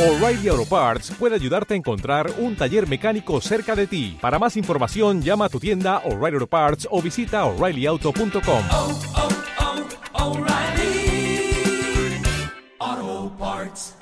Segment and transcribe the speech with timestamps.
[0.00, 4.16] O'Reilly Auto Parts puede ayudarte a encontrar un taller mecánico cerca de ti.
[4.18, 8.64] Para más información, llama a tu tienda O'Reilly Auto Parts o visita oreillyauto.com.
[8.70, 9.00] oh,
[10.14, 11.52] oh, O'Reilly
[12.78, 13.94] Auto Parts.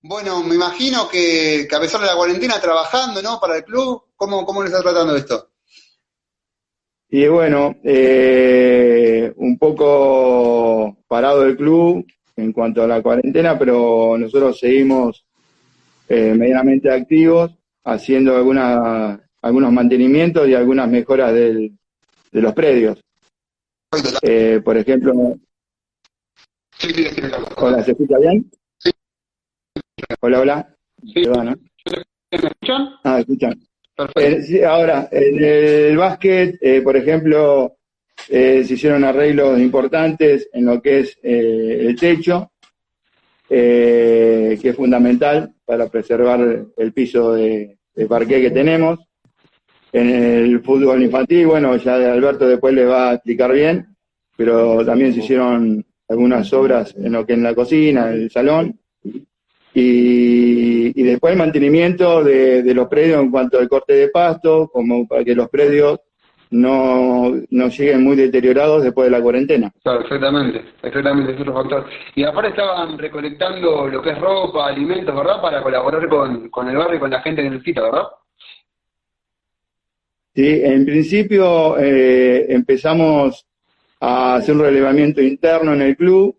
[0.00, 3.38] Bueno, me imagino que, que a pesar de la cuarentena trabajando, ¿no?
[3.38, 5.50] Para el club, ¿cómo, cómo le está tratando esto?
[7.08, 12.04] Y bueno, eh, un poco parado el club
[12.36, 15.24] en cuanto a la cuarentena, pero nosotros seguimos
[16.08, 17.52] eh, medianamente activos,
[17.84, 21.78] haciendo alguna, algunos mantenimientos y algunas mejoras del,
[22.32, 23.00] de los predios.
[24.22, 25.12] Eh, por ejemplo,
[27.56, 28.50] hola, ¿se escucha bien?
[30.20, 30.76] Hola, hola.
[31.02, 31.54] ¿no?
[32.30, 32.88] ¿Me escuchan?
[33.04, 33.60] Ah, escuchan.
[33.96, 34.52] Perfecto.
[34.54, 37.78] Eh, ahora, en el básquet, eh, por ejemplo,
[38.28, 42.52] eh, se hicieron arreglos importantes en lo que es el techo,
[43.48, 48.98] que es fundamental para preservar el piso de, de parqué que tenemos.
[49.92, 53.96] En el fútbol infantil, bueno, ya Alberto después le va a explicar bien,
[54.36, 58.78] pero también se hicieron algunas obras en lo que es la cocina, el salón,
[59.78, 64.70] y, y después el mantenimiento de, de los predios en cuanto al corte de pasto,
[64.72, 66.00] como para que los predios
[66.50, 69.70] no, no lleguen muy deteriorados después de la cuarentena.
[69.82, 71.86] Claro, exactamente, exactamente, es otro factor.
[72.14, 75.42] Y aparte estaban recolectando lo que es ropa, alimentos, ¿verdad?
[75.42, 78.04] Para colaborar con, con el barrio y con la gente que necesita, ¿verdad?
[80.34, 83.46] Sí, en principio eh, empezamos
[84.00, 86.34] a hacer un relevamiento interno en el club,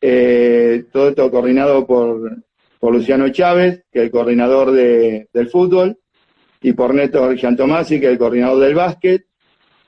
[0.00, 2.47] eh, todo esto coordinado por,
[2.78, 5.96] por Luciano Chávez, que es el coordinador de- del fútbol,
[6.60, 9.24] y por Néstor Giantomasi, que es el coordinador del básquet,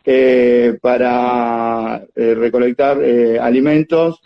[0.04, 4.20] eh, para eh, recolectar eh, alimentos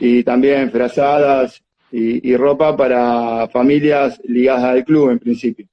[0.00, 5.66] y también frazadas y, y ropa para familias ligadas al club en principio.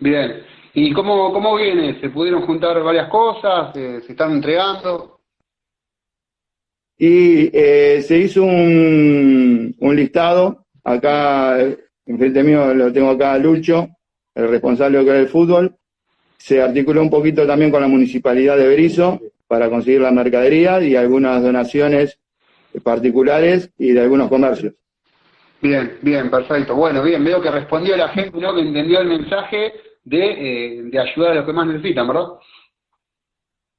[0.00, 0.42] Bien.
[0.74, 2.00] ¿Y cómo, cómo viene?
[2.00, 3.76] ¿Se pudieron juntar varias cosas?
[3.76, 5.20] Eh, ¿Se están entregando?
[6.98, 13.88] Y se hizo un, un listado, acá eh, enfrente mío lo tengo acá a Lucho,
[14.34, 15.76] el responsable de lo que es el fútbol,
[16.36, 20.96] se articuló un poquito también con la municipalidad de Berizo para conseguir la mercadería y
[20.96, 22.18] algunas donaciones
[22.82, 24.74] particulares y de algunos comercios.
[25.60, 26.74] Bien, bien, perfecto.
[26.74, 28.54] Bueno, bien, veo que respondió la gente, ¿no?
[28.54, 29.72] Que entendió el mensaje
[30.02, 32.26] de, eh, de ayudar a los que más necesitan, ¿verdad?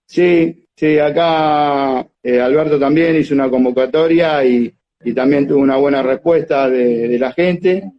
[0.06, 6.02] Sí, sí, acá eh, Alberto también hizo una convocatoria y, y también tuvo una buena
[6.03, 7.91] respuesta de, de la gente.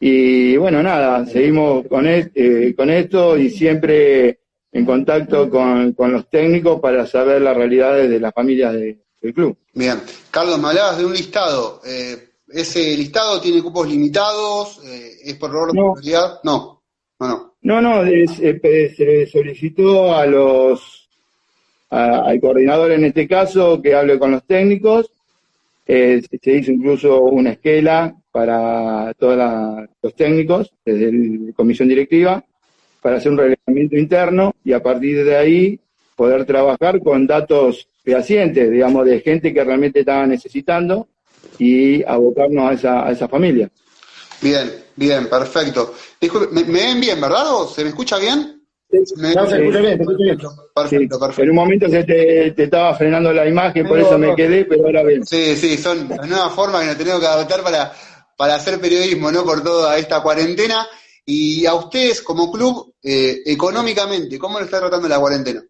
[0.00, 6.12] Y bueno, nada, seguimos con, es- eh, con esto y siempre en contacto con, con
[6.12, 9.56] los técnicos para saber las realidades de las familias de- del club.
[9.74, 9.98] Bien.
[10.30, 11.80] Carlos, me hablabas de un listado.
[11.84, 12.16] Eh,
[12.48, 14.80] ¿Ese listado tiene cupos limitados?
[14.86, 15.94] Eh, ¿Es por orden de No.
[16.44, 16.82] No,
[17.20, 17.54] no, no.
[17.60, 21.08] No, no, se le solicitó a los,
[21.90, 25.10] a- al coordinador en este caso que hable con los técnicos.
[25.90, 32.44] Eh, se- hizo incluso una esquela para todos los técnicos desde la comisión directiva
[33.00, 35.80] para hacer un reglamento interno y a partir de ahí
[36.14, 41.08] poder trabajar con datos fehacientes, digamos, de gente que realmente estaba necesitando
[41.58, 43.70] y abocarnos a esa, a esa familia.
[44.42, 45.94] Bien, bien, perfecto.
[46.20, 47.54] Disculpe, ¿me, me ven bien, verdad?
[47.54, 48.57] ¿O se me escucha bien?
[48.90, 50.38] Me- No, se escucha bien, se escucha bien.
[50.74, 51.42] Perfecto, Sí, perfecto.
[51.42, 54.64] En un momento se te, te estaba frenando la imagen, por No, eso me quedé,
[54.64, 55.26] pero ahora bien.
[55.26, 57.92] Sí, sí, son las nuevas formas que nos tenemos que adaptar para,
[58.36, 59.44] para hacer periodismo, ¿no?
[59.44, 60.86] Por toda esta cuarentena.
[61.26, 65.62] Y a ustedes, como club, eh, económicamente, ¿cómo le está tratando la cuarentena?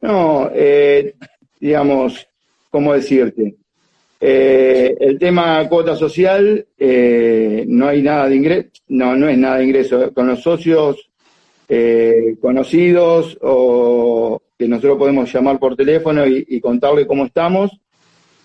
[0.00, 1.14] No, eh,
[1.60, 2.26] digamos,
[2.70, 3.56] ¿cómo decirte?
[4.18, 9.64] Eh, el tema cuota social, no hay nada de ingreso, no, no es nada de
[9.64, 10.14] ingreso.
[10.14, 11.10] Con los socios
[11.68, 17.70] eh, conocidos o que nosotros podemos llamar por teléfono y, y contarle cómo estamos,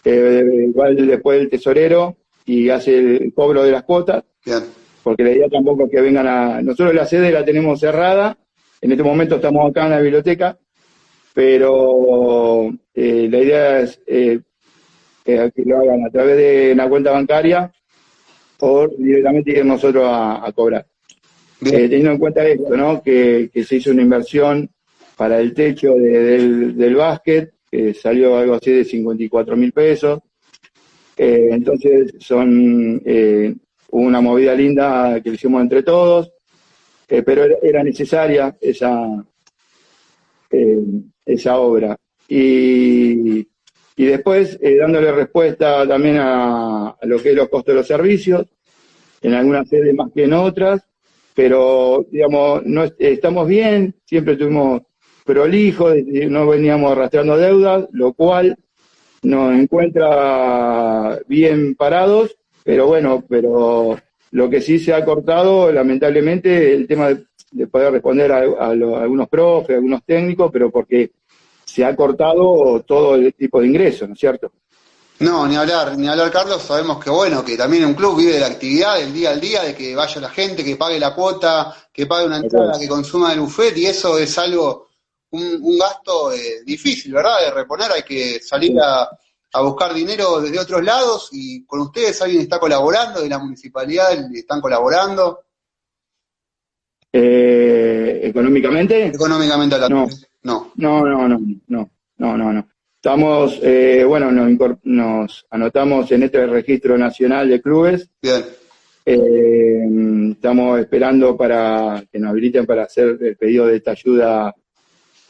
[0.03, 4.23] eh, igual después el tesorero y hace el cobro de las cuotas.
[4.45, 4.63] Bien,
[5.03, 6.61] porque la idea tampoco es que vengan a...
[6.61, 8.37] Nosotros la sede la tenemos cerrada,
[8.81, 10.57] en este momento estamos acá en la biblioteca,
[11.33, 14.39] pero eh, la idea es eh,
[15.25, 17.71] eh, que lo hagan a través de una cuenta bancaria
[18.59, 20.85] o directamente ir nosotros a, a cobrar.
[21.63, 23.01] Eh, teniendo en cuenta esto, ¿no?
[23.03, 24.69] Que, se hizo una inversión
[25.15, 30.19] para el techo de- del, del básquet, que salió algo así de 54 mil pesos.
[31.15, 33.53] Eh, entonces son eh,
[33.91, 36.31] una movida linda que hicimos entre todos,
[37.07, 39.23] eh, pero era, necesaria esa,
[41.25, 41.95] esa obra.
[42.27, 43.39] Y,
[43.97, 48.47] y después dándole respuesta también a, a lo que es los costos de los servicios,
[49.21, 50.81] en algunas sedes más que en otras,
[51.35, 54.81] pero digamos, no est- estamos bien, siempre tuvimos
[55.25, 58.57] prolijo, no veníamos arrastrando deudas, lo cual
[59.23, 63.97] nos encuentra bien parados, pero bueno, pero
[64.31, 68.73] lo que sí se ha cortado, lamentablemente, el tema de, de poder responder a, a
[68.75, 71.11] lo- a algunos profes, a algunos técnicos, pero porque
[71.65, 74.51] se ha cortado todo el tipo de ingresos, ¿no es cierto?
[75.21, 76.61] No, ni hablar, ni hablar, Carlos.
[76.61, 79.61] Sabemos que bueno, que también un club vive de la actividad, del día al día,
[79.63, 83.31] de que vaya la gente, que pague la cuota, que pague una entrada, que consuma
[83.33, 84.89] el buffet, y eso es algo,
[85.31, 87.39] un, un gasto eh, difícil, ¿verdad?
[87.45, 89.07] De reponer, hay que salir a,
[89.53, 94.13] a buscar dinero desde otros lados, y con ustedes alguien está colaborando, de la municipalidad
[94.33, 95.45] están colaborando,
[97.13, 99.77] Eh, económicamente, económicamente.
[99.89, 100.07] No.
[100.43, 100.71] No.
[100.75, 102.67] No, no, no, no, no, no, no.
[103.03, 108.07] Estamos, eh, bueno, nos, nos anotamos en este registro nacional de clubes.
[108.21, 108.43] Bien,
[109.03, 114.53] Eh, estamos esperando para que nos habiliten para hacer el pedido de esta ayuda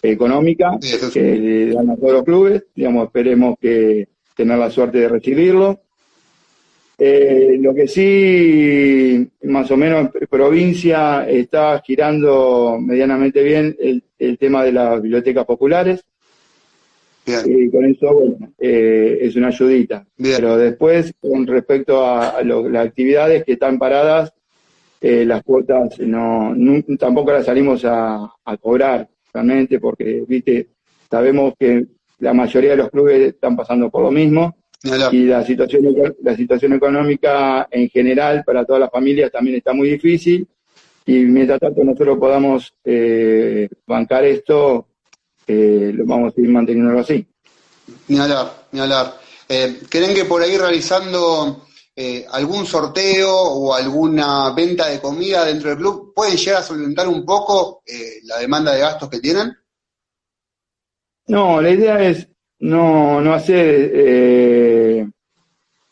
[0.04, 2.66] económica Sí, eso es- que le dan a todos los clubes.
[2.76, 5.80] Digamos, esperemos que tener la suerte de recibirlo.
[6.98, 14.66] Eh, lo que sí, más o menos, provincia está girando medianamente bien el, el tema
[14.66, 16.04] de las bibliotecas populares.
[17.46, 20.06] Y con eso, bueno, eh, es una ayudita.
[20.18, 20.36] Bien.
[20.38, 24.34] Pero después, con respecto a, a lo- las actividades que están paradas,
[25.00, 26.54] eh, las cuotas no,
[27.00, 30.68] tampoco las salimos a, a cobrar realmente, porque, viste,
[31.10, 31.86] sabemos que
[32.20, 34.56] la mayoría de los clubes están pasando por lo mismo
[35.12, 35.84] y la situación,
[36.24, 40.48] la situación económica en general para todas las familias también está muy difícil
[41.06, 44.88] y mientras tanto nosotros podamos eh, bancar esto,
[45.48, 47.26] eh, lo vamos a seguir manteniéndolo así.
[48.08, 49.18] Ni hablar, ni hablar.
[49.48, 51.66] Eh, ¿Creen que por ahí realizando
[51.96, 57.08] eh, algún sorteo o alguna venta de comida dentro del club pueden llegar a solventar
[57.08, 59.54] un poco eh, la demanda de gastos que tienen?
[61.28, 62.28] No, la idea es
[62.60, 65.08] no, no hacer eh,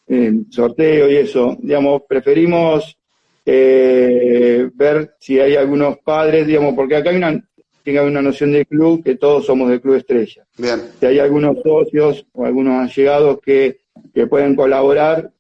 [0.08, 1.58] eh, sorteo y eso.
[1.60, 2.98] Digamos, preferimos
[3.46, 7.49] eh, ver si hay algunos padres, digamos, porque acá hay una,
[7.94, 10.46] que haber una noción de club que todos somos del club estrella.
[10.58, 13.82] Bien, Si hay algunos socios o algunos allegados que,
[14.14, 15.32] que pueden colaborar,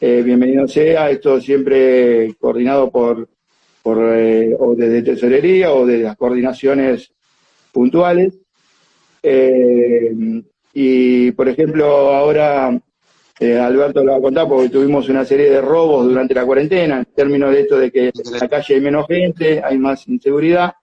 [0.00, 1.10] eh, bienvenido sea.
[1.10, 3.28] Esto siempre coordinado por,
[3.82, 7.12] por eh, o desde tesorería o de las coordinaciones
[7.72, 8.38] puntuales.
[9.22, 10.42] Eh,
[10.72, 12.80] y, por ejemplo, ahora
[13.38, 16.98] eh, Alberto lo va a contar porque tuvimos una serie de robos durante la cuarentena,
[16.98, 20.74] en términos de esto de que en la calle hay menos gente, hay más inseguridad.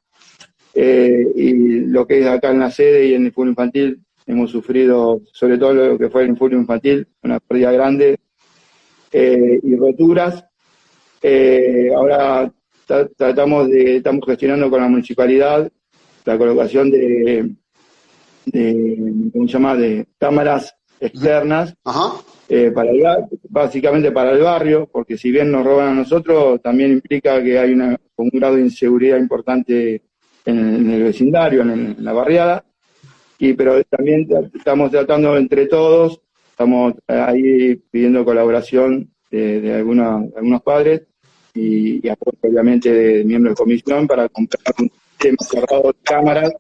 [0.80, 1.54] Eh, y
[1.88, 5.58] lo que es acá en la sede y en el fútbol infantil, hemos sufrido, sobre
[5.58, 8.20] todo lo que fue el fútbol infantil, una pérdida grande
[9.12, 10.46] eh, y roturas.
[11.24, 12.52] Eh, ahora
[12.88, 15.68] tra- tratamos de, estamos gestionando con la municipalidad
[16.26, 17.50] la colocación de,
[18.46, 18.98] de
[19.34, 23.02] ¿cómo se llama?, de cámaras externas ajá, eh, para el,
[23.50, 27.72] básicamente para el barrio, porque si bien nos roban a nosotros, también implica que hay
[27.74, 30.02] una, un grado de inseguridad importante
[30.48, 32.64] en, el- vecindario, en, la barriada,
[33.40, 36.20] y pero también estamos tratando entre todos,
[36.52, 41.04] estamos eh, ahí pidiendo colaboración de, de algunos, algunos padres
[41.54, 46.54] y, apoyo obviamente de miembros de comisión para comprar un sistema cerrado de cámaras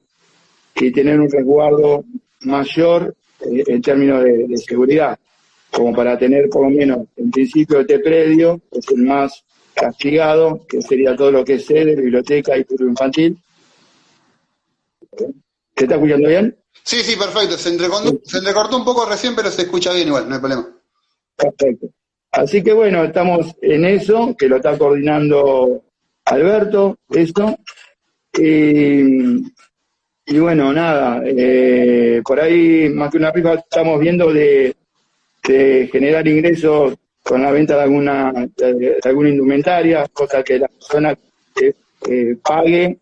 [0.75, 2.03] y tener un resguardo
[2.41, 5.17] mayor eh, en términos de, seguridad,
[5.71, 10.65] como para tener por lo menos en principio este predio, que es el más castigado,
[10.67, 13.37] que sería todo lo que es sede, biblioteca y fútbol infantil.
[15.75, 16.57] ¿Se está escuchando bien?
[16.83, 17.57] Sí, sí, perfecto.
[17.57, 20.67] Se, entrecortó- se entrecortó un poco recién, pero se escucha bien igual, no hay problema.
[21.35, 21.87] Perfecto.
[22.31, 25.83] Así que bueno, estamos en eso, que lo está coordinando
[26.25, 27.57] Alberto, eso.
[28.37, 29.43] Y,
[30.25, 34.75] y bueno, nada, eh, por ahí más que una rifa estamos viendo de,
[35.47, 40.67] de generar ingresos con la venta de alguna, de, de alguna indumentaria, cosa que la
[40.67, 41.17] persona
[42.09, 42.99] eh, pague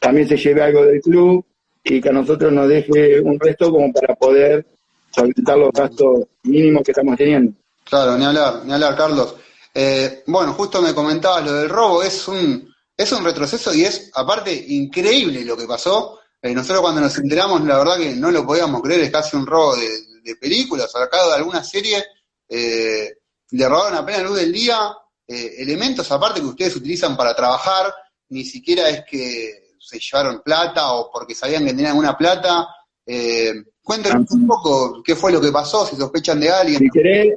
[0.00, 1.44] también se lleve algo del club
[1.84, 4.66] y que a nosotros nos deje un resto como para poder
[5.14, 7.52] solventar los gastos mínimos que estamos teniendo.
[7.84, 9.36] Claro, ni hablar, ni hablar, Carlos.
[9.72, 14.10] Eh, bueno, justo me comentabas lo del robo, es un, es un retroceso y es,
[14.14, 16.18] aparte, increíble lo que pasó.
[16.42, 19.46] Eh, nosotros cuando nos enteramos, la verdad que no lo podíamos creer, es casi un
[19.46, 19.88] robo de,
[20.22, 22.02] de películas, sacado de alguna serie.
[22.48, 23.14] Eh,
[23.50, 24.92] le robaron apenas luz del día,
[25.26, 27.92] eh, elementos aparte que ustedes utilizan para trabajar,
[28.28, 32.68] ni siquiera es que se llevaron plata o porque sabían que tenían alguna plata.
[33.04, 36.78] Eh, cuéntanos un poco qué fue lo que pasó, si sospechan de alguien.
[36.78, 37.34] Si querés,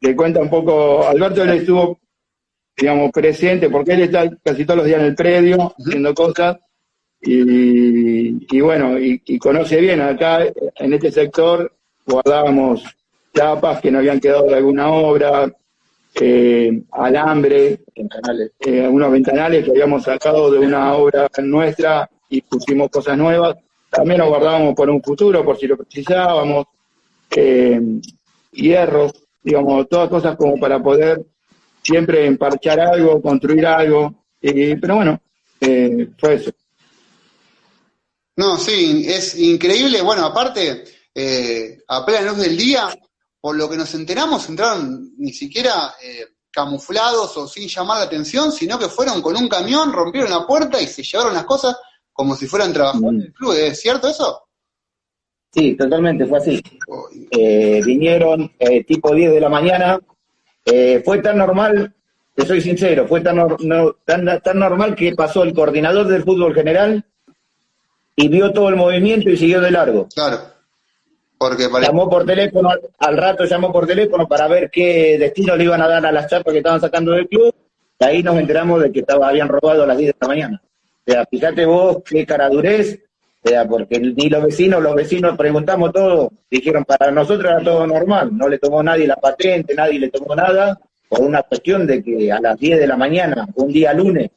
[0.00, 1.98] te cuenta un poco, Alberto él estuvo,
[2.76, 6.58] digamos, presente, porque él está casi todos los días en el predio haciendo cosas,
[7.20, 11.74] y, y bueno, y, y conoce bien, acá en este sector
[12.06, 12.84] guardábamos
[13.34, 15.50] chapas que no habían quedado de alguna obra,
[16.14, 17.80] eh, alambre,
[18.60, 23.56] eh, unos ventanales que habíamos sacado de una obra nuestra y pusimos cosas nuevas.
[23.90, 26.66] También nos guardábamos por un futuro, por si lo precisábamos.
[27.36, 27.80] Eh,
[28.52, 31.24] hierros, digamos, todas cosas como para poder
[31.82, 34.14] siempre emparchar algo, construir algo.
[34.40, 35.20] Eh, pero bueno,
[35.60, 36.50] eh, fue eso.
[38.36, 40.02] No, sí, es increíble.
[40.02, 40.84] Bueno, aparte,
[41.88, 42.88] a plena del día,
[43.44, 48.50] por lo que nos enteramos, entraron ni siquiera eh, camuflados o sin llamar la atención,
[48.50, 51.76] sino que fueron con un camión, rompieron la puerta y se llevaron las cosas
[52.10, 53.52] como si fueran trabajadores del club.
[53.52, 54.44] ¿Es cierto eso?
[55.52, 56.62] Sí, totalmente, fue así.
[57.32, 59.98] Eh, vinieron eh, tipo 10 de la mañana.
[60.64, 61.94] Eh, fue tan normal,
[62.34, 66.54] te soy sincero, fue tan, no- tan, tan normal que pasó el coordinador del fútbol
[66.54, 67.04] general
[68.16, 70.08] y vio todo el movimiento y siguió de largo.
[70.14, 70.53] Claro.
[71.86, 75.82] Llamó por teléfono, al- al rato llamó por teléfono para ver qué destino le iban
[75.82, 77.54] a dar a las chapas que estaban sacando del club.
[78.00, 80.62] Y ahí nos enteramos de que estaba, habían robado a las 10 de la mañana.
[81.06, 82.98] O sea, fíjate vos qué caradurez,
[83.44, 87.86] o sea, porque ni los vecinos, los vecinos preguntamos todo, dijeron para nosotros era todo
[87.86, 92.02] normal, no le tomó nadie la patente, nadie le tomó nada, por una cuestión de
[92.02, 94.30] que a las 10 de la mañana, un día lunes,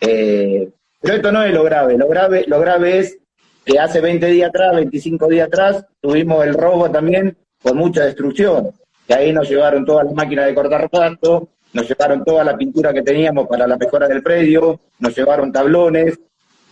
[0.00, 0.68] eh,
[1.00, 3.18] pero esto no es lo grave, lo grave, lo grave es
[3.66, 8.70] que hace 20 días atrás, 25 días atrás, tuvimos el robo también con mucha destrucción,
[9.08, 12.94] que ahí nos llevaron todas las máquinas de cortar pasto, nos llevaron toda la pintura
[12.94, 16.16] que teníamos para la mejora del predio, nos llevaron tablones,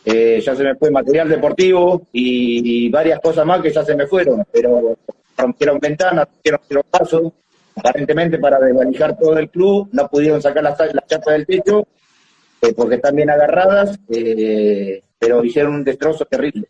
[0.05, 4.07] eh, ya se me fue material deportivo y, varias cosas más que ya se me
[4.07, 4.97] fueron, pero
[5.37, 7.33] rompieron ventanas, rompieron pasos,
[7.75, 11.89] aparentemente para desvalijar todo el club, no pudieron sacar las, las chapas del techo
[12.61, 16.69] eh, porque están bien agarradas, eh, pero hicieron un destrozo terrible.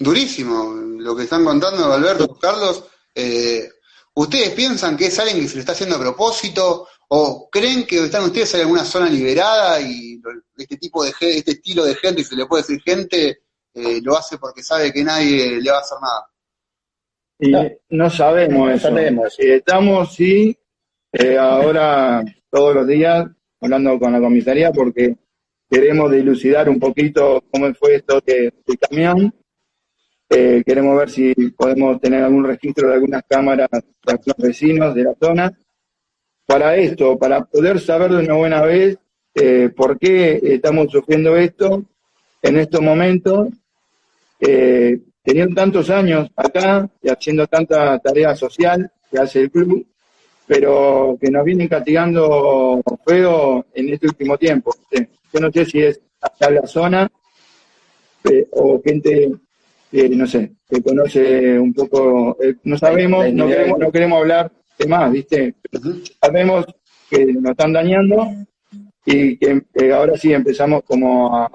[0.00, 2.84] Durísimo lo que están contando Alberto, Carlos.
[3.14, 3.68] Eh,
[4.14, 6.88] ¿Ustedes piensan que es alguien que se lo está haciendo a propósito?
[7.08, 10.20] ¿O creen que están ustedes en alguna zona liberada y
[10.56, 13.42] este tipo de ge- este estilo de gente, y se le puede decir gente,
[13.74, 16.26] eh, lo hace porque sabe que nadie le va a hacer nada?
[17.38, 18.10] Y No.
[18.10, 18.88] sabemos No eso.
[18.88, 19.34] sabemos.
[19.38, 20.56] Eh, estamos, sí,
[21.12, 23.26] eh, ahora todos los días
[23.60, 25.16] hablando con la comisaría porque
[25.68, 29.34] queremos dilucidar un poquito cómo fue esto de- del camión.
[30.30, 35.02] Eh, queremos ver si podemos tener algún registro de algunas cámaras de los vecinos de
[35.02, 35.52] la zona.
[36.46, 38.96] Para esto, para poder saber de una buena vez
[39.34, 41.84] eh, por qué estamos sufriendo esto
[42.42, 43.48] en estos momentos
[44.40, 49.86] eh, teniendo tantos años acá y haciendo tanta tarea social que hace el club,
[50.46, 54.74] pero que nos vienen castigando feo en este último tiempo.
[54.90, 57.10] Yo no sé si es acá la zona
[58.24, 59.30] eh, o gente,
[59.90, 64.52] que, no sé, que conoce un poco, eh, no sabemos, no queremos, no queremos hablar
[64.78, 65.54] de más, ¿viste?
[66.20, 66.66] Sabemos
[67.08, 68.28] que nos están dañando
[69.04, 71.46] y que eh, ahora sí empezamos como a,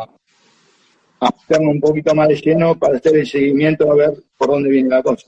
[1.19, 4.89] a un poquito más de lleno para hacer el seguimiento a ver por dónde viene
[4.89, 5.27] la cosa.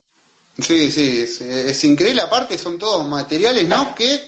[0.59, 2.21] Sí, sí, es, es increíble.
[2.21, 3.93] Aparte, son todos materiales, ¿no?
[3.95, 4.19] Que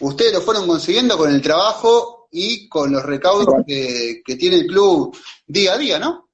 [0.00, 4.66] ustedes lo fueron consiguiendo con el trabajo y con los recaudos que, que tiene el
[4.66, 5.16] club
[5.46, 6.27] día a día, ¿no?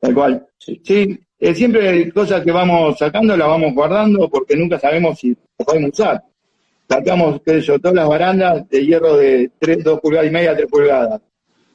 [0.00, 0.46] Tal cual.
[0.58, 5.28] Sí, eh, siempre hay cosas que vamos sacando, las vamos guardando porque nunca sabemos si
[5.30, 6.22] las podemos usar.
[6.88, 10.56] Sacamos, qué sé yo, todas las barandas de hierro de 3, 2 pulgadas y media,
[10.56, 11.20] 3 pulgadas.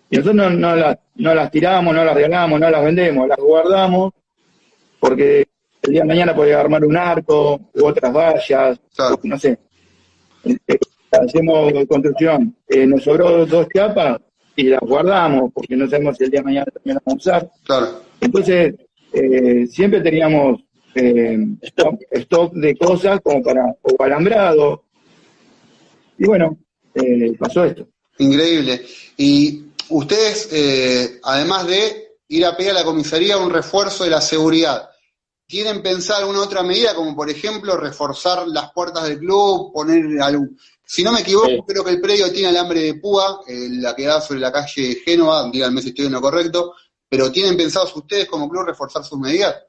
[0.10, 3.38] Y nosotros no, no las, no las tiramos, no las regalamos, no las vendemos, las
[3.38, 4.12] guardamos
[5.00, 5.48] porque
[5.84, 9.20] el día de mañana puede armar un arco u otras vallas, Claro.
[9.24, 9.58] no sé.
[10.44, 10.78] Eh,
[11.12, 12.56] hacemos construcción.
[12.68, 14.18] Eh, nos sobró dos chapas
[14.56, 17.30] y las guardamos porque no sabemos si el día de mañana también las vamos a
[17.30, 17.52] usar.
[17.66, 17.88] Claro.
[18.26, 18.76] Entonces,
[19.14, 20.62] eh, siempre teníamos
[20.96, 21.38] eh,
[22.12, 24.84] stock de cosas como para, o alambrado.
[26.18, 26.58] Y bueno,
[26.96, 27.88] eh, pasó esto.
[28.18, 28.82] Increíble.
[29.18, 34.22] Y ustedes, eh, además de ir a pedir a la comisaría un refuerzo de la
[34.22, 34.90] seguridad,
[35.46, 40.58] ¿tienen pensado alguna otra medida, como por ejemplo reforzar las puertas del club, poner algún...
[40.88, 41.64] Si no me equivoco, Sí.
[41.68, 45.02] creo que el predio tiene alambre de púa, eh, la que da sobre la calle
[45.04, 46.74] Génova, díganme si estoy en lo correcto,
[47.10, 49.64] pero ¿tienen pensados ustedes como club reforzar sus medidas?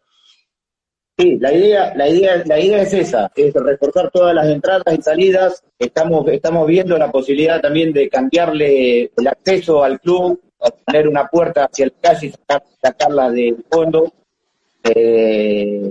[1.18, 5.00] Sí, la idea, la idea, la idea es esa, es reforzar todas las entradas y
[5.00, 5.64] salidas.
[5.78, 10.40] Estamos, estamos viendo la posibilidad también de cambiarle el acceso al club
[10.84, 14.12] poner una puerta hacia el calle y sacar, sacarla del fondo,
[14.82, 15.90] eh,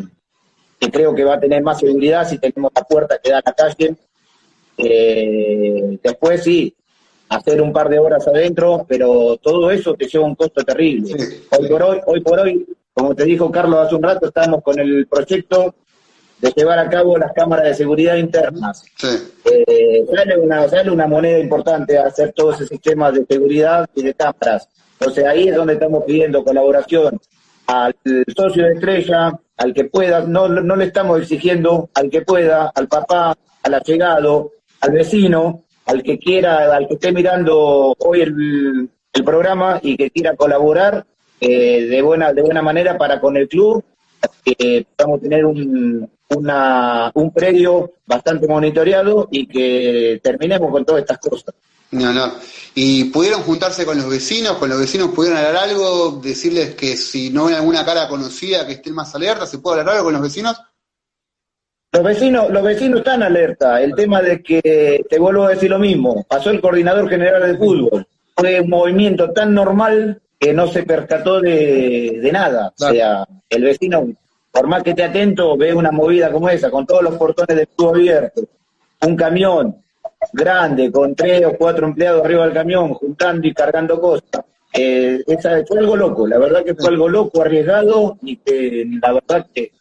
[0.80, 3.44] que creo que va a tener más seguridad si tenemos la puerta que da a
[3.46, 3.96] la calle.
[4.78, 6.76] Eh, después sí,
[7.30, 11.18] hacer un par de horas adentro, pero todo eso te lleva un costo terrible.
[11.18, 11.44] Sí.
[11.58, 14.80] Hoy por hoy, hoy por hoy, como te dijo Carlos hace un rato, estamos con
[14.80, 15.76] el proyecto
[16.40, 18.84] de llevar a cabo las cámaras de seguridad internas.
[18.98, 19.08] Sí.
[19.46, 24.14] Eh, sale, una, sale una moneda importante hacer todo ese sistema de seguridad y de
[24.14, 24.70] cámaras.
[25.00, 27.20] Entonces ahí es donde estamos pidiendo colaboración
[27.68, 27.96] al
[28.36, 32.88] socio de estrella, al que pueda, no, no le estamos exigiendo al que pueda, al
[32.88, 34.52] papá, al allegado,
[34.82, 38.90] al vecino, al que quiera, al que esté mirando hoy el,
[39.24, 41.06] programa y que quiera colaborar
[41.40, 43.82] eh, de buena de buena manera para con el club
[44.44, 51.20] que podamos tener un, una, un predio bastante monitoreado y que terminemos con todas estas
[51.20, 51.54] cosas.
[51.92, 52.34] No, no.
[52.74, 54.58] ¿Y pudieron juntarse con los vecinos?
[54.58, 56.20] ¿Con los vecinos pudieron hablar algo?
[56.22, 59.46] ¿Decirles que si no ven alguna cara conocida que estén más alerta?
[59.46, 60.58] ¿Se puede hablar algo con los vecinos?
[61.96, 63.82] Los vecinos, los vecinos están alerta.
[63.82, 67.58] El tema de que, te vuelvo a decir lo mismo, pasó el coordinador general de
[67.58, 68.06] fútbol.
[68.36, 72.74] Fue un movimiento tan normal que no se percató de, de nada.
[72.78, 74.10] O sea, el vecino,
[74.52, 77.66] por más que esté atento, ve una movida como esa, con todos los portones de
[77.66, 78.44] tubo abiertos,
[79.08, 79.78] un camión
[80.34, 84.44] grande, con tres o cuatro empleados arriba del camión, juntando y cargando cosas.
[84.74, 89.14] Eh, esa, fue algo loco, la verdad que fue algo loco, arriesgado, y que la
[89.14, 89.72] verdad que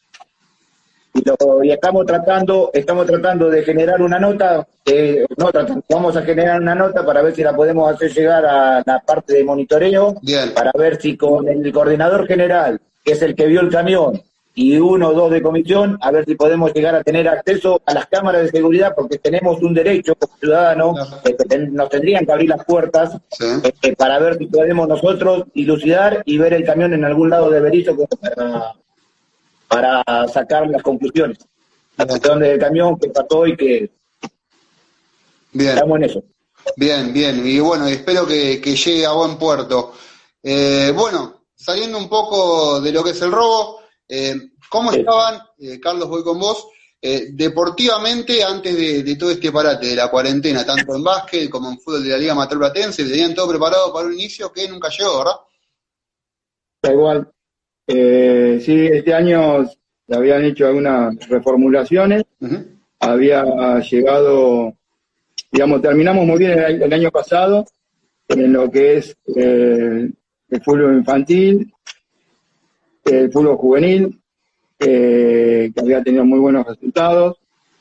[1.14, 6.16] y, lo- y estamos tratando estamos tratando de generar una nota eh, no tratando, vamos
[6.16, 9.44] a generar una nota para ver si la podemos hacer llegar a la parte de
[9.44, 10.52] monitoreo Bien.
[10.54, 14.21] para ver si con el coordinador general que es el que vio el camión
[14.56, 17.92] y uno o dos de comisión a ver si podemos llegar a tener acceso a
[17.94, 22.25] las cámaras de seguridad porque tenemos un derecho como ciudadanos eh, que ten- nos tendrían
[22.25, 23.47] que abrir las puertas Sí.
[23.83, 27.61] eh, para ver si podemos nosotros dilucidar y ver el camión en algún lado de
[27.61, 28.75] Berizo como para,
[29.75, 31.38] para sacar las conclusiones.
[31.97, 33.91] La cuestión del camión, que pasó y que
[35.52, 35.71] Bien.
[35.75, 36.23] estamos en eso.
[36.76, 37.43] Bien, bien.
[37.47, 39.93] Y bueno, espero que, que llegue a buen puerto.
[40.43, 44.34] Eh, bueno, saliendo un poco de lo que es el robo, eh,
[44.69, 45.00] ¿cómo Sí.
[45.00, 46.69] estaban, eh, Carlos, voy con vos,
[47.02, 51.69] eh, deportivamente antes de, de todo este parate, de la cuarentena, tanto en básquet como
[51.71, 53.04] en fútbol de la Liga Amateur Platense?
[53.04, 55.37] ¿Tenían todo preparado para un inicio que nunca llegó, verdad?
[56.82, 57.30] Da igual.
[57.86, 62.25] Eh, sí, este año se habían hecho algunas reformulaciones,
[63.00, 63.44] había
[63.80, 64.75] llegado,
[65.52, 67.66] digamos, terminamos muy bien el, año- el año pasado
[68.28, 70.10] en lo que es eh,
[70.50, 71.73] el fútbol infantil,
[73.04, 74.18] el fútbol juvenil,
[74.78, 77.36] eh, que había tenido muy buenos resultados.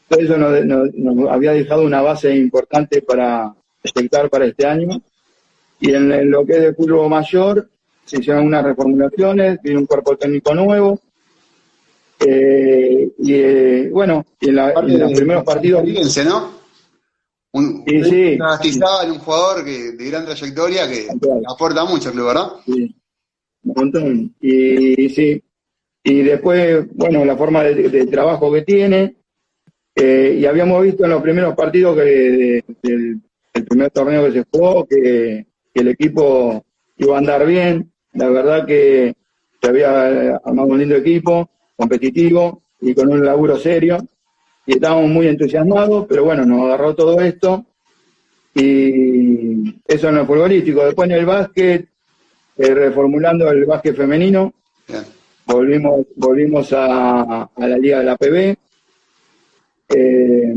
[0.10, 5.02] Todo eso nos, nos- nos había dejado una base importante para detectar para este año.
[5.80, 7.70] Y en, en lo que es el fútbol mayor,
[8.06, 11.00] se hicieron unas reformulaciones, vino un cuerpo técnico nuevo.
[12.20, 15.84] eh, y eh, bueno, y en, la- en los primeros partidos.
[15.84, 16.52] Fíjense, ¿no?
[17.54, 18.38] Un, Sí, sí.
[18.42, 21.42] Astizábal, un jugador que, de gran trayectoria que Claro.
[21.48, 22.48] aporta mucho al club, ¿verdad?
[22.66, 22.96] Sí,
[23.64, 24.36] un montón.
[24.42, 25.44] Y, sí,
[26.04, 29.16] y después, bueno, la forma de, de trabajo que tiene.
[29.96, 33.22] eh, y habíamos visto en los primeros partidos que de- del
[33.54, 36.66] el primer torneo que se jugó que, que el equipo
[36.98, 37.93] iba a andar bien.
[38.14, 39.16] La verdad que
[39.62, 43.98] se había armado un lindo equipo, competitivo y con un laburo serio.
[44.66, 47.66] Y estábamos muy entusiasmados, pero bueno, nos agarró todo esto.
[48.56, 50.86] Y eso en lo futbolístico.
[50.86, 51.88] Después en el básquet,
[52.58, 54.54] eh, reformulando el básquet femenino,
[55.46, 58.58] volvimos volvimos a, a la liga de la PB
[59.90, 60.54] Eh,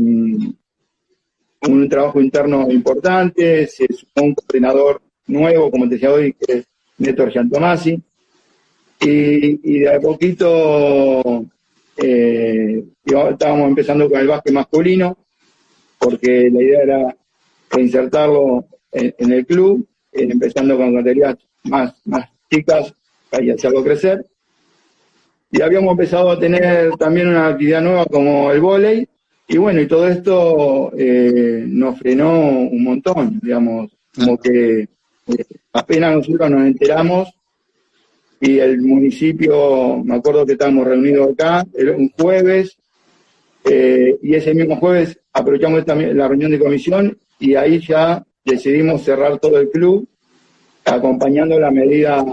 [1.67, 6.65] un trabajo interno importante se sumó un coordinador nuevo como te decía hoy que es
[6.97, 8.01] Néstor Giantomasi.
[8.99, 11.45] Y, y de a poquito
[11.97, 15.17] eh, estábamos empezando con el básquet masculino
[15.99, 17.17] porque la idea era
[17.69, 22.93] reinsertarlo en, en el club eh, empezando con categorías más, más chicas
[23.29, 24.25] para hacerlo crecer.
[25.51, 29.07] Y habíamos empezado a tener también una actividad nueva como el vóley
[29.47, 34.89] y bueno y todo esto eh, nos frenó un montón digamos como que
[35.77, 37.29] apenas nosotros nos enteramos
[38.39, 42.77] y el municipio me acuerdo que estábamos reunidos acá era un jueves
[43.63, 49.03] eh, y ese mismo jueves aprovechamos esta, la reunión de comisión y ahí ya decidimos
[49.03, 50.07] cerrar todo el club
[50.85, 52.23] acompañando la medida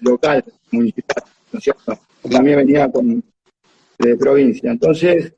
[0.00, 1.98] local, municipal, ¿no es cierto?
[2.30, 3.22] También venía con,
[3.98, 4.70] de provincia.
[4.70, 5.34] Entonces,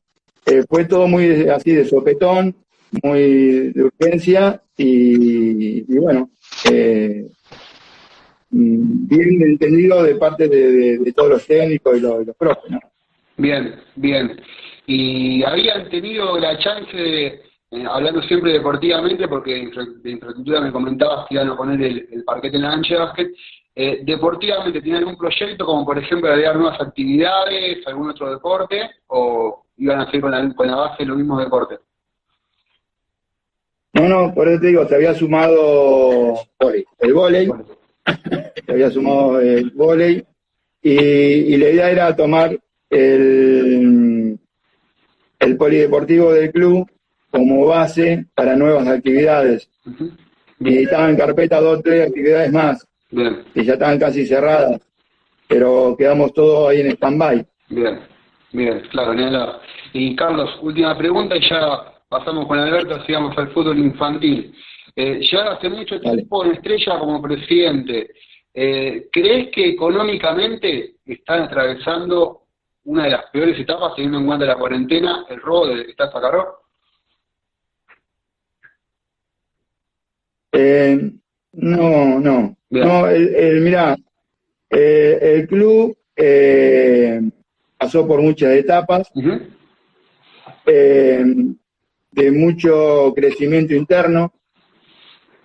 [0.46, 2.54] eh, fue todo muy así de sopetón,
[3.02, 6.30] muy de urgencia y, y bueno,
[6.70, 7.26] eh,
[8.50, 12.78] mm, bien entendido de parte de, todos los técnicos y los, profes, ¿no?
[13.36, 14.40] Bien, bien.
[14.86, 17.26] ¿Y habían tenido la chance de,
[17.70, 21.82] eh, hablando siempre deportivamente, porque de infra- de infraestructura me comentabas que iban a poner
[21.82, 23.28] el, el parquete en la cancha de básquet,
[23.76, 29.64] eh, deportivamente, ¿tienen algún proyecto como por ejemplo agregar nuevas actividades, algún otro deporte, o
[29.78, 31.80] iban a hacer con la, con la base los mismos deportes?
[34.14, 36.34] No, por eso te digo, se había sumado
[37.00, 37.50] el vóley,
[38.64, 40.24] se había sumado el vóley,
[40.80, 42.56] y, y la idea era tomar
[42.90, 44.38] el,
[45.40, 46.88] el polideportivo del club
[47.28, 49.68] como base para nuevas actividades.
[50.60, 54.80] Y estaban en carpeta dos o tres actividades más, Bien, que ya estaban casi cerradas,
[55.48, 57.44] pero quedamos todos ahí en stand-by.
[57.68, 57.98] bien,
[58.52, 59.60] bien, claro, hablar.
[59.92, 64.54] Y Carlos, última pregunta y ya pasamos con Alberto, sigamos al fútbol infantil.
[64.94, 66.18] Eh, ya hace mucho Dale.
[66.18, 68.10] tiempo en Estrella como presidente.
[68.52, 72.42] Eh, ¿Crees que económicamente están atravesando
[72.84, 76.58] una de las peores etapas teniendo en cuenta la cuarentena, el robo que está Sacaró?
[80.52, 81.10] Eh,
[81.52, 82.56] no, no.
[82.70, 82.86] Bien.
[82.86, 83.96] No, el, el- mirá,
[84.70, 87.20] eh, el club eh,
[87.76, 89.10] pasó por muchas etapas,
[92.14, 94.32] de mucho crecimiento interno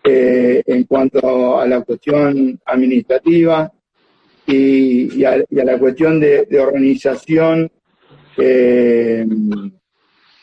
[0.03, 3.71] eh, en cuanto a la cuestión administrativa
[4.45, 7.69] y, y a, y a la cuestión de, de organización
[8.37, 9.25] eh,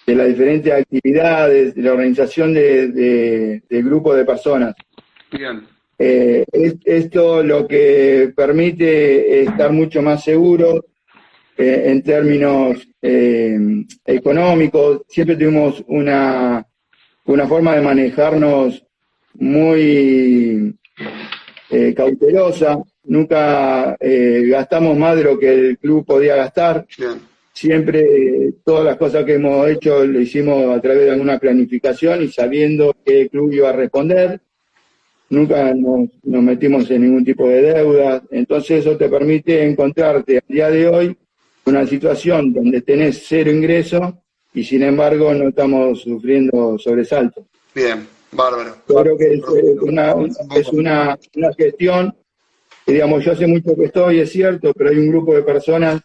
[0.06, 4.74] de las diferentes actividades, de la organización de, de, de grupos de personas.
[5.32, 5.62] Bien,
[5.98, 10.84] Eh, es- esto lo que permite estar mucho más seguro
[11.57, 13.59] eh, en términos eh,
[14.05, 15.03] económicos.
[15.09, 16.66] Siempre tuvimos una,
[17.25, 18.85] una forma de manejarnos
[19.35, 20.75] muy
[21.71, 22.79] eh, cautelosa.
[23.05, 26.87] Nunca eh, gastamos más de lo que el club podía gastar.
[27.53, 32.29] Siempre todas las cosas que hemos hecho lo hicimos a través de alguna planificación y
[32.29, 34.40] sabiendo que el club iba a responder.
[35.31, 38.23] Nunca nos, nos metimos en ningún tipo de deuda.
[38.31, 41.16] Entonces eso te permite encontrarte al día de hoy
[41.66, 44.22] una situación donde tenés cero ingreso
[44.55, 47.44] y sin embargo no estamos sufriendo sobresaltos.
[47.74, 48.76] Bien, bárbaro.
[48.88, 50.14] Yo creo que es, eh, una,
[50.57, 52.16] es una, una gestión
[52.85, 56.00] que, digamos, yo hace mucho que estoy, es cierto, pero hay un grupo de personas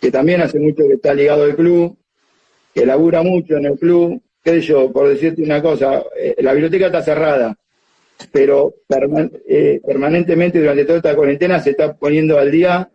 [0.00, 1.96] que también hace mucho que está ligado al club,
[2.74, 4.20] que labura mucho en el club.
[4.42, 7.54] qué sé yo, por decirte una cosa, eh, la biblioteca está cerrada,
[8.32, 8.74] pero
[9.46, 12.90] eh, permanentemente durante toda esta cuarentena se está poniendo al día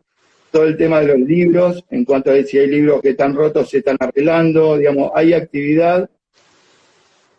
[0.52, 3.70] todo el tema de los libros, en cuanto a si hay libros que están rotos,
[3.70, 6.10] se están arreglando, digamos, hay actividad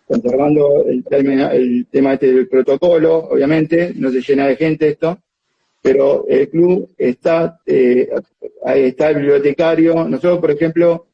[0.06, 5.18] conservando el tema, el tema este del protocolo, obviamente, no se llena de gente esto,
[5.82, 8.08] pero el club está, eh,
[8.64, 10.08] ahí está el bibliotecario.
[10.08, 11.06] Nosotros, por ejemplo,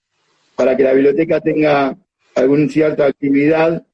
[0.54, 1.96] para que la biblioteca tenga
[2.36, 3.84] alguna cierta actividad,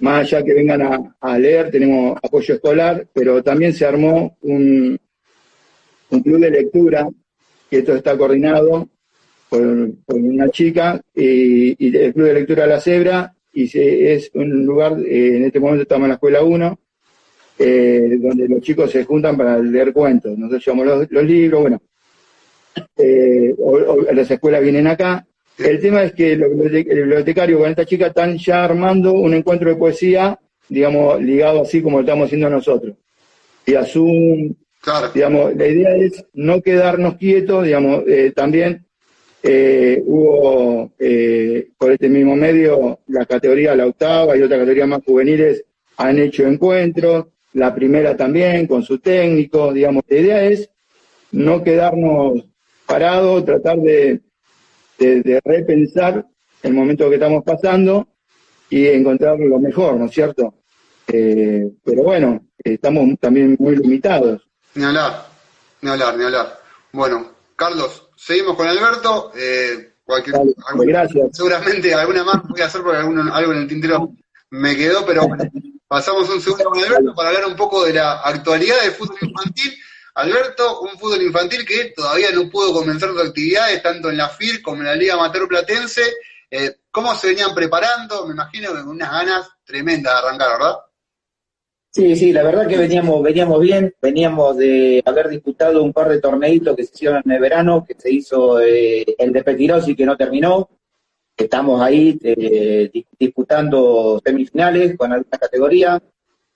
[0.00, 4.98] más allá que vengan a, a leer, tenemos apoyo escolar, pero también se armó un,
[6.10, 7.08] un club de lectura,
[7.72, 8.86] que esto está coordinado
[9.48, 9.62] por,
[10.08, 15.44] una chica, y, el club de lectura La Cebra, y es un lugar, eh, en
[15.44, 16.78] este momento estamos en la escuela 1,
[17.58, 20.36] eh, donde los chicos se juntan para leer cuentos.
[20.36, 21.82] Nosotros llevamos los, libros, bueno,
[22.98, 25.26] eh, o- las escuelas vienen acá.
[25.56, 29.76] El tema es que el bibliotecario con esta chica están ya armando un encuentro de
[29.76, 32.96] poesía, digamos, ligado así como lo estamos haciendo nosotros.
[33.64, 34.52] Y a Zoom,
[35.14, 38.84] Digamos, la idea es no quedarnos quietos, digamos, eh, también
[39.42, 45.02] eh, hubo eh, por este mismo medio la categoría la octava y otra categoría más
[45.04, 45.64] juveniles
[45.96, 50.70] han hecho encuentros, la primera también con su técnico, digamos, la idea es
[51.30, 52.44] no quedarnos
[52.86, 54.20] parados, tratar de,
[54.98, 56.26] de, de repensar
[56.62, 58.08] el momento que estamos pasando
[58.70, 60.54] y encontrar lo mejor, ¿no es cierto?
[61.12, 64.48] Eh, pero bueno, estamos también muy limitados.
[64.74, 65.26] Ni hablar,
[65.82, 66.60] ni hablar, ni hablar.
[66.92, 69.32] Bueno, Carlos, seguimos con Alberto.
[69.36, 71.28] Eh, cualquier, Dale, gracias.
[71.32, 74.10] Seguramente alguna más voy a hacer porque alguno- algo en el tintero
[74.50, 75.44] me quedó, pero bueno,
[75.86, 79.74] pasamos un segundo con Alberto para hablar un poco de la actualidad del fútbol infantil.
[80.14, 84.60] Alberto, un fútbol infantil que todavía no pudo comenzar sus actividades, tanto en la FIR
[84.60, 86.02] como en la Liga Amateur Platense.
[86.50, 88.26] Eh, ¿Cómo se venían preparando?
[88.26, 90.76] Me imagino que con unas ganas tremendas de arrancar, ¿verdad?
[91.94, 96.20] Sí, sí, la verdad que veníamos, veníamos bien, veníamos de haber disputado un par de
[96.20, 100.06] torneitos que se hicieron en el verano, que se hizo eh, el de Petirosi que
[100.06, 100.70] no terminó,
[101.36, 106.02] estamos ahí eh, dis- disputando semifinales con alguna categoría,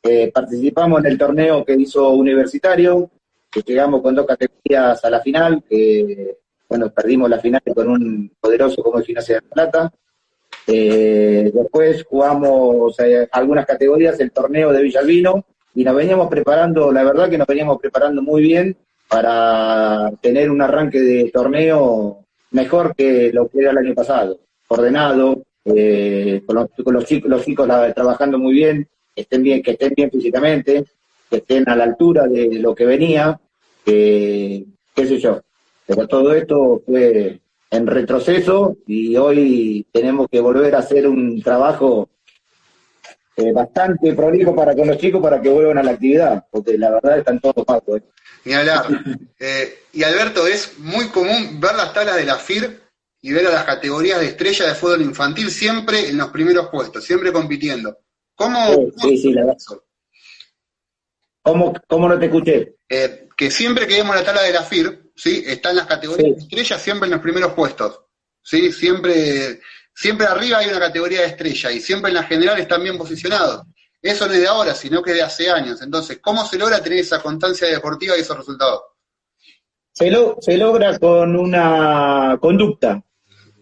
[0.02, 3.10] eh, participamos en el torneo que hizo Universitario,
[3.50, 8.32] que llegamos con dos categorías a la final, que bueno, perdimos la final con un
[8.40, 9.92] poderoso como el Gimnasia de La Plata.
[10.66, 17.04] Eh, después jugamos eh, algunas categorías, el torneo de Villalbino, y nos veníamos preparando, la
[17.04, 18.76] verdad que nos veníamos preparando muy bien
[19.08, 25.42] para tener un arranque de torneo mejor que lo que era el año pasado, ordenado,
[25.64, 26.70] eh, con, los,
[27.04, 30.84] chicos, los chicos trabajando muy bien, estén bien, que estén bien físicamente,
[31.30, 33.38] que estén a la altura de lo que venía,
[33.84, 34.64] qué
[34.96, 35.40] sé yo.
[35.86, 37.38] Pero todo esto fue
[37.70, 42.08] en retroceso y hoy tenemos que volver a hacer un trabajo
[43.36, 46.90] eh, bastante prolijo para con los chicos para que vuelvan a la actividad, porque la
[46.90, 48.02] verdad están todos pacos.
[48.44, 48.86] Ni hablar.
[49.38, 52.80] Eh, y Alberto, es muy común ver las tablas de la FIR
[53.20, 57.04] y ver a las categorías de estrella de fútbol infantil siempre en los primeros puestos,
[57.04, 57.98] siempre compitiendo.
[58.34, 58.72] ¿Cómo?
[58.74, 59.58] Sí, sí, sí, la verdad.
[61.42, 62.76] ¿Cómo, ¿Cómo no te escuché?
[62.88, 65.42] Eh, que siempre que vemos la tabla de la FIR, ¿sí?
[65.46, 68.00] Están las categorías de estrella siempre en los primeros puestos.
[68.42, 68.70] ¿sí?
[68.72, 69.60] Siempre,
[69.94, 73.62] siempre arriba hay una categoría de estrella y siempre en la general están bien posicionados.
[74.00, 75.82] Eso no es de ahora, sino que de hace años.
[75.82, 78.82] Entonces, ¿cómo se logra tener esa constancia deportiva y esos resultados?
[79.92, 83.02] Se, lo- se logra con una conducta,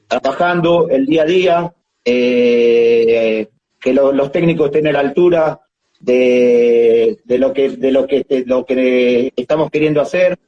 [0.09, 3.49] trabajando el día a día, eh,
[3.81, 5.61] que lo- los técnicos estén a la altura
[6.01, 10.39] de, de lo que de lo que de lo que estamos queriendo hacer,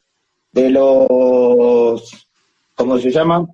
[0.57, 2.27] de los
[2.75, 3.47] ¿cómo se llama?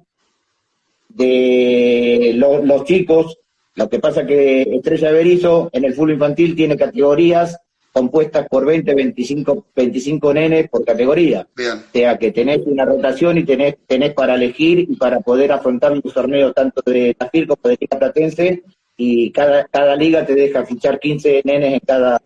[1.08, 3.38] de lo- los chicos.
[3.74, 7.58] Lo que pasa que Estrella de Berizo en el fútbol infantil tiene categorías
[7.92, 11.46] compuestas por 20, 25, 25 nenes por categoría.
[11.56, 15.52] Bien, O sea que tenés una rotación y tenés, tenés para elegir y para poder
[15.52, 18.62] afrontar los torneos tanto de Tafir como de Liga Platense
[18.96, 22.20] y cada, cada liga te deja fichar 15 nenes en cada,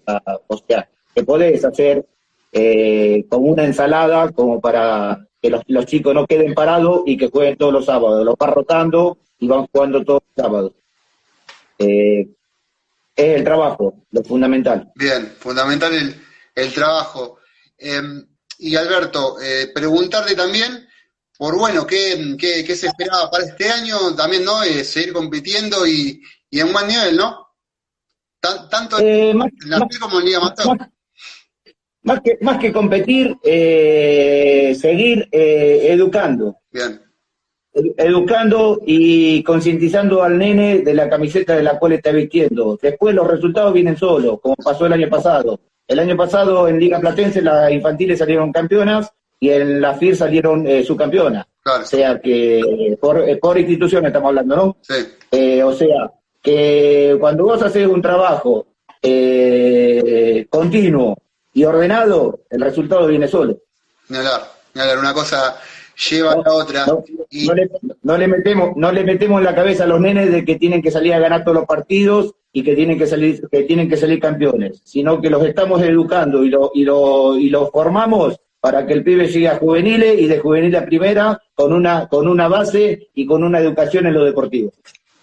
[0.47, 2.05] o sea, que podés hacer
[2.59, 7.29] eh, como una ensalada como para que los, los chicos no queden parados y que
[7.29, 10.73] jueguen todos los sábados, los vas rotando y van jugando todos los sábados.
[11.79, 12.29] Eh,
[13.15, 14.91] es el trabajo, lo fundamental.
[14.95, 16.15] bien, fundamental el,
[16.55, 17.39] el trabajo.
[17.79, 18.01] Eh,
[18.59, 20.87] y Alberto, eh, preguntarte también
[21.39, 24.15] por, bueno, ¿qué, qué, qué se esperaba para este año?
[24.17, 24.63] También, ¿no?
[24.63, 27.49] Eh, seguir compitiendo y, y en buen nivel, ¿no?
[28.41, 30.55] Tan- tanto Eh, en la más- como en Liga más,
[32.07, 37.01] más que, más que competir, eh, seguir eh, educando, Bien,
[37.73, 42.79] Ed- educando y concientizando al nene de la camiseta de la cual está vistiendo.
[42.81, 45.61] Después los resultados vienen solos, como pasó el año pasado.
[45.87, 50.67] El año pasado en Liga Platense las infantiles salieron campeonas y en la FIR salieron
[50.67, 51.47] eh, subcampeonas.
[51.63, 54.77] claro, O sea que eh, por, eh, por institución estamos hablando, ¿no?
[54.81, 54.95] sí,
[55.31, 56.11] Eh, o sea,
[56.43, 58.67] que cuando vos haces un trabajo
[59.03, 61.17] eh, continuo
[61.57, 63.57] y ordenado, el resultado viene solo.
[64.11, 64.43] ni hablar.
[64.75, 65.57] Una cosa
[66.11, 66.85] lleva a la otra.
[66.85, 67.71] No, Y, no le,
[68.03, 70.83] no le metemos, no le metemos en la cabeza a los nenes de que tienen
[70.83, 73.97] que salir a ganar todos los partidos y que tienen que salir, que tienen que
[73.97, 78.87] salir campeones, sino que los estamos educando y lo, y lo, y los formamos para
[78.87, 82.49] que el pibe llegue a juveniles y de juvenil a primera con una, con una
[82.49, 84.75] base y con una educación en lo deportivo.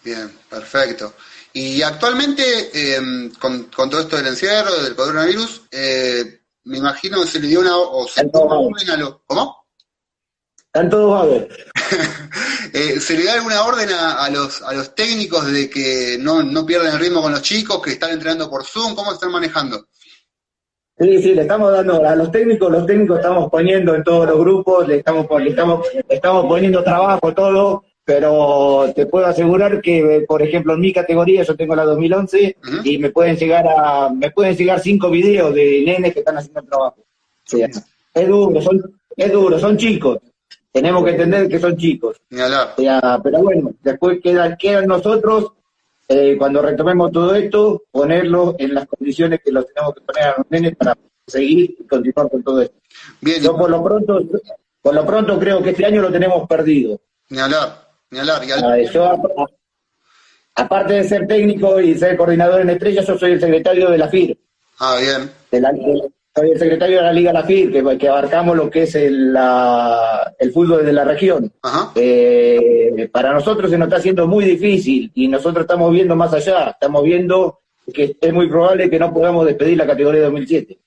[0.03, 1.13] Bien, perfecto.
[1.53, 7.27] Y actualmente, eh, con, con todo esto del encierro, del coronavirus, eh, me imagino que
[7.27, 9.67] se le dio una, o se le orden a los, ¿cómo?
[10.57, 11.43] Están todos vagos.
[12.75, 16.41] Eh, ¿Se le da alguna orden a, a los, a los técnicos de que no,
[16.41, 18.95] no pierdan el ritmo con los chicos, que están entrenando por Zoom?
[18.95, 19.89] ¿Cómo están manejando?
[20.97, 24.39] Sí, sí, le estamos dando a los técnicos, los técnicos estamos poniendo en todos los
[24.39, 30.41] grupos, le estamos, le estamos, estamos poniendo trabajo, todo, pero te puedo asegurar que, por
[30.41, 32.77] ejemplo, en mi categoría, yo tengo la 2011, Ujú.
[32.83, 36.59] y me pueden llegar a, me pueden llegar cinco videos de nenes que están haciendo
[36.61, 36.97] el trabajo.
[36.99, 37.05] O
[37.49, 37.67] sea,
[38.13, 40.19] es duro, son, es duro, son chicos.
[40.71, 42.17] Tenemos que entender que son chicos.
[42.31, 45.53] O sea, pero bueno, después quedan, quedan nosotros,
[46.09, 50.35] eh, cuando retomemos todo esto, ponerlo en las condiciones que los tenemos que poner a
[50.37, 52.75] los nenes para seguir y continuar con todo esto.
[53.21, 54.21] Bien, Yo por lo pronto,
[54.81, 56.99] por lo pronto creo que este año lo tenemos perdido.
[57.29, 57.82] ni hablar,
[58.13, 58.43] ni hablar.
[58.45, 59.11] Y al- Ah, Yo,
[60.55, 64.07] aparte de ser técnico y ser coordinador en Estrella, yo soy el secretario de la
[64.07, 64.37] FIR.
[64.79, 68.09] ah, bien, de la- de- soy el secretario de la Liga La FIR, que, que
[68.09, 71.51] abarcamos lo que es el, la- el fútbol de la región.
[71.61, 76.33] ajá, Eh, para nosotros se nos está haciendo muy difícil y nosotros estamos viendo más
[76.33, 77.59] allá, estamos viendo
[77.93, 80.77] que es muy probable que no podamos despedir la categoría 2007.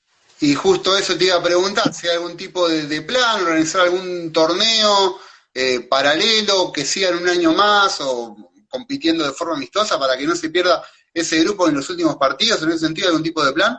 [0.41, 3.83] Y justo eso te iba a preguntar, si hay algún tipo de, de plan, organizar
[3.83, 5.19] algún torneo
[5.57, 8.37] eh, paralelo que sigan un año más o
[8.69, 10.83] compitiendo de forma amistosa para que no se pierda
[11.15, 13.79] ese grupo en los últimos partidos, en ese sentido, algún tipo de plan.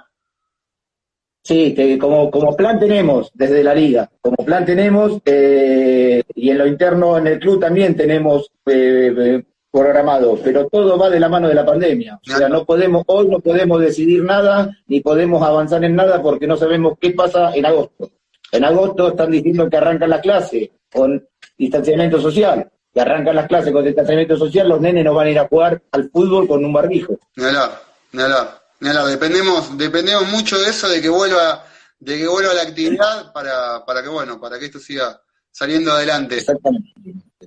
[1.44, 6.58] Sí, que como, como plan tenemos desde la liga, como plan tenemos, eh, y en
[6.58, 11.30] lo interno en el club también tenemos eh, eh, programado, pero todo va de la
[11.30, 12.20] mano de la pandemia.
[12.28, 16.48] O sea, no podemos, hoy no podemos decidir nada, ni podemos avanzar en nada porque
[16.48, 18.10] no sabemos qué pasa en agosto.
[18.52, 21.24] En agosto están diciendo que arrancan las clases con
[21.58, 22.70] distanciamiento social.
[22.94, 25.82] Que arrancan las clases con distanciamiento social, los nenes no van a ir a jugar
[25.92, 27.18] al fútbol con un barbijo.
[27.38, 28.62] Hablar, ni hablar.
[29.08, 31.64] Dependemos, dependemos mucho de eso, de que vuelva,
[32.00, 35.20] de que vuelva la actividad para, para que bueno, para que esto siga
[35.52, 36.38] saliendo adelante.
[36.38, 36.90] Exactamente.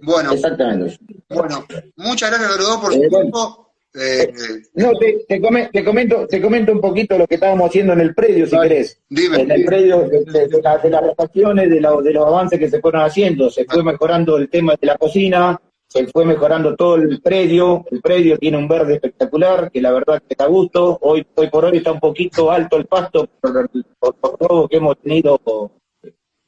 [0.03, 0.99] Bueno, Exactamente.
[1.29, 3.70] bueno, muchas gracias a los dos por su Eh, tiempo.
[3.93, 4.33] Eh,
[4.75, 8.01] No, te, te, come- te comento, te comento un poquito lo que estábamos haciendo en
[8.01, 9.01] el predio, si Dale, querés.
[9.09, 9.41] dime.
[9.43, 12.59] En el predio de, de- de la- de las refacciones, de, la- de los avances
[12.59, 13.51] que se fueron haciendo.
[13.51, 17.85] Se fue mejorando el tema de la cocina, se fue mejorando todo el predio.
[17.91, 20.99] El predio tiene un verde espectacular, que la verdad que está a gusto.
[21.03, 24.77] Hoy, hoy por hoy está un poquito alto el pasto por, por, por todo que
[24.77, 25.41] hemos tenido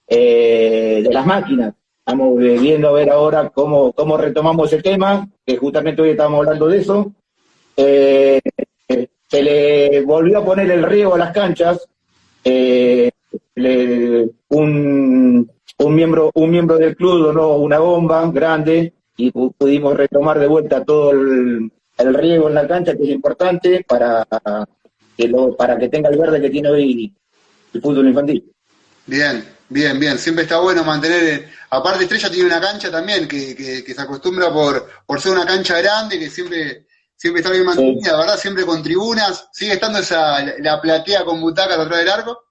[0.08, 1.74] eh, de las máquinas.
[2.06, 6.68] Estamos viendo a ver ahora cómo, cómo retomamos el tema, que justamente hoy estábamos hablando
[6.68, 7.12] de eso.
[7.76, 8.40] Eh,
[9.28, 11.86] se le volvió a poner el riego a las canchas.
[12.44, 13.10] eh,
[13.54, 19.96] le- un, un miembro un miembro del club donó una bomba grande y pu- pudimos
[19.96, 24.26] retomar de vuelta todo el, el riego en la cancha, que es importante para
[25.16, 27.14] que, lo, para que tenga el verde que tiene hoy
[27.74, 28.50] el fútbol infantil.
[29.06, 30.18] Bien, bien, bien.
[30.18, 31.22] Siempre está bueno mantener.
[31.24, 35.32] eh, Aparte, Estrella tiene una cancha también que, que, que se acostumbra por, por ser
[35.32, 36.86] una cancha grande, que siempre,
[37.22, 38.36] siempre está bien mantenida, ¿verdad?
[38.36, 39.48] Siempre con tribunas.
[39.52, 42.42] ¿Sigue estando esa la, la platea con butacas atrás del arco?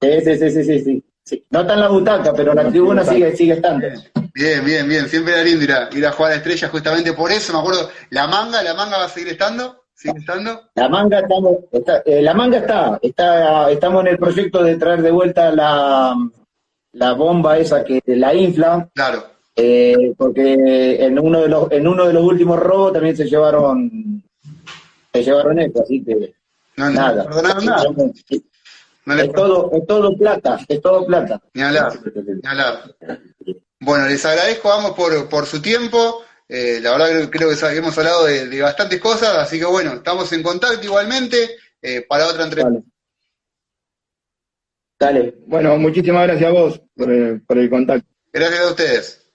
[0.00, 1.04] Sí, sí, sí, sí, sí, sí.
[1.24, 1.46] Sí.
[1.50, 3.88] No está en la butaca, pero la tribuna sigue, sigue estando.
[4.34, 5.08] Bien, bien, bien.
[5.08, 7.52] Siempre era lindo ir a, ir a jugar a Estrella justamente por eso.
[7.52, 9.84] Me acuerdo, la manga, la manga va a seguir estando.
[9.94, 10.70] ¿Sigue estando?
[10.76, 15.02] La manga estamos, está, eh, la manga está, está, estamos en el proyecto de traer
[15.02, 16.14] de vuelta la,
[16.92, 19.24] la bomba esa que la infla, Claro.
[19.56, 24.22] Eh, porque en uno de los, en uno de los últimos robos también se llevaron,
[25.12, 26.34] se llevaron eso, así que
[26.76, 27.24] No, no nada.
[27.24, 27.84] perdonaron nada.
[29.04, 31.40] No Es todo, es todo plata, es todo plata.
[31.54, 32.94] Ni hablar, ni hablar.
[33.80, 36.22] Bueno, les agradezco ambos por, por su tiempo.
[36.48, 39.94] Eh, la verdad creo, creo que hemos hablado de, de bastantes cosas, así que bueno,
[39.94, 42.80] estamos en contacto igualmente eh, para otra entrevista.
[45.00, 45.20] Dale.
[45.20, 45.34] Dale.
[45.46, 48.06] Bueno, muchísimas gracias a vos por el, por el contacto.
[48.32, 49.21] Gracias a ustedes.